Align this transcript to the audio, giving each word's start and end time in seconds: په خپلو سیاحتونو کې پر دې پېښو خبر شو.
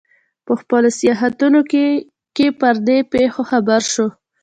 په 0.45 0.53
خپلو 0.59 0.89
سیاحتونو 0.99 1.59
کې 2.35 2.47
پر 2.59 2.75
دې 2.87 2.97
پېښو 3.13 3.41
خبر 3.51 3.81
شو. 3.93 4.07